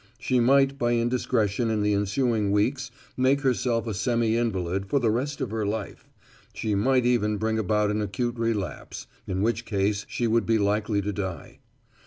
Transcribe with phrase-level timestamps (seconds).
[0.17, 5.11] She might by indiscretion in the ensuing weeks make herself a semi invalid for the
[5.11, 6.09] rest of her life;
[6.55, 11.03] she might even bring about an acute relapse, in which case she would be likely
[11.03, 11.59] to die.